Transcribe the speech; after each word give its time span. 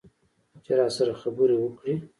چې 0.63 0.71
راسره 0.79 1.13
خبرې 1.21 1.55
وکړي. 1.59 1.93